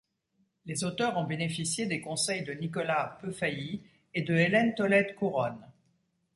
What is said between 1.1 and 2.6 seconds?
ont bénéficié des conseils de